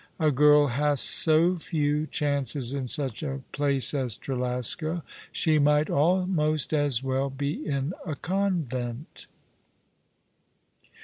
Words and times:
A 0.19 0.31
girl 0.31 0.65
has 0.65 0.99
so 0.99 1.57
few 1.57 2.07
chances 2.07 2.73
in 2.73 2.87
such 2.87 3.21
a 3.21 3.41
place 3.51 3.93
as 3.93 4.17
Trelasco. 4.17 5.03
She 5.31 5.59
might 5.59 5.91
almost 5.91 6.73
as 6.73 7.03
well 7.03 7.29
be 7.29 7.63
in 7.67 7.93
a 8.03 8.15
convent." 8.15 9.27